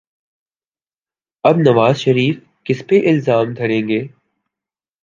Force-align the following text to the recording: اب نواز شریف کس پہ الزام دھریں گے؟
اب 1.43 1.57
نواز 1.59 1.95
شریف 1.97 2.35
کس 2.65 2.83
پہ 2.87 2.99
الزام 3.09 3.53
دھریں 3.53 3.87
گے؟ 3.87 4.01